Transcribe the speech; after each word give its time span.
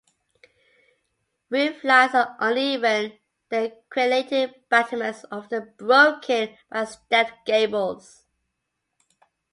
Roof 1.51 1.83
lines 1.83 2.15
are 2.15 2.35
uneven, 2.39 3.19
their 3.49 3.77
crenelated 3.91 4.55
battlements 4.67 5.25
often 5.29 5.75
broken 5.77 6.57
by 6.71 6.85
stepped 6.85 7.45
gables. 7.45 8.25